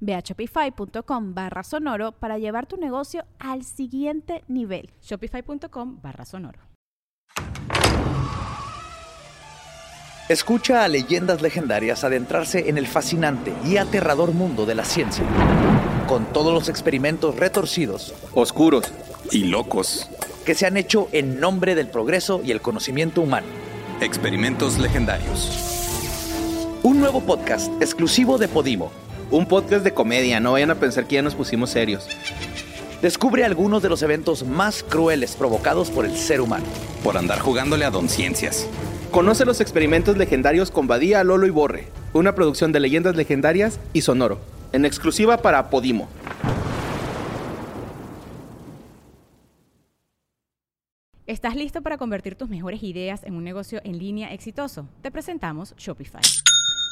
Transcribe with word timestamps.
Ve 0.00 0.14
a 0.14 0.20
shopify.com 0.20 1.34
barra 1.34 1.62
sonoro 1.62 2.12
para 2.12 2.38
llevar 2.38 2.66
tu 2.66 2.76
negocio 2.76 3.24
al 3.38 3.64
siguiente 3.64 4.44
nivel. 4.48 4.90
Shopify.com 5.02 6.00
barra 6.02 6.24
sonoro. 6.24 6.60
Escucha 10.28 10.84
a 10.84 10.88
leyendas 10.88 11.40
legendarias 11.40 12.04
adentrarse 12.04 12.68
en 12.68 12.76
el 12.76 12.86
fascinante 12.86 13.54
y 13.64 13.78
aterrador 13.78 14.32
mundo 14.32 14.66
de 14.66 14.74
la 14.74 14.84
ciencia, 14.84 15.24
con 16.06 16.26
todos 16.26 16.52
los 16.52 16.68
experimentos 16.68 17.36
retorcidos, 17.36 18.14
oscuros 18.34 18.92
y 19.32 19.44
locos 19.44 20.10
que 20.44 20.54
se 20.54 20.66
han 20.66 20.76
hecho 20.76 21.08
en 21.12 21.40
nombre 21.40 21.74
del 21.74 21.88
progreso 21.88 22.42
y 22.44 22.52
el 22.52 22.60
conocimiento 22.60 23.22
humano. 23.22 23.46
Experimentos 24.02 24.78
legendarios. 24.78 25.50
Un 26.82 27.00
nuevo 27.00 27.22
podcast 27.22 27.70
exclusivo 27.82 28.36
de 28.36 28.48
Podimo 28.48 28.90
un 29.30 29.46
podcast 29.46 29.84
de 29.84 29.92
comedia, 29.92 30.40
no 30.40 30.52
vayan 30.52 30.70
a 30.70 30.76
pensar 30.76 31.06
que 31.06 31.16
ya 31.16 31.22
nos 31.22 31.34
pusimos 31.34 31.70
serios. 31.70 32.08
Descubre 33.02 33.44
algunos 33.44 33.82
de 33.82 33.88
los 33.88 34.02
eventos 34.02 34.44
más 34.44 34.82
crueles 34.82 35.36
provocados 35.36 35.90
por 35.90 36.04
el 36.04 36.16
ser 36.16 36.40
humano. 36.40 36.64
Por 37.04 37.16
andar 37.16 37.38
jugándole 37.38 37.84
a 37.84 37.90
Don 37.90 38.08
Ciencias. 38.08 38.66
Conoce 39.10 39.44
los 39.44 39.60
experimentos 39.60 40.16
legendarios 40.16 40.70
con 40.70 40.86
Badía, 40.86 41.22
Lolo 41.24 41.46
y 41.46 41.50
Borre, 41.50 41.88
una 42.12 42.34
producción 42.34 42.72
de 42.72 42.80
leyendas 42.80 43.16
legendarias 43.16 43.78
y 43.92 44.02
sonoro, 44.02 44.40
en 44.72 44.84
exclusiva 44.84 45.38
para 45.38 45.70
Podimo. 45.70 46.08
¿Estás 51.26 51.54
listo 51.54 51.82
para 51.82 51.98
convertir 51.98 52.34
tus 52.34 52.48
mejores 52.48 52.82
ideas 52.82 53.22
en 53.22 53.34
un 53.34 53.44
negocio 53.44 53.80
en 53.84 53.98
línea 53.98 54.32
exitoso? 54.32 54.88
Te 55.02 55.10
presentamos 55.10 55.74
Shopify. 55.76 56.22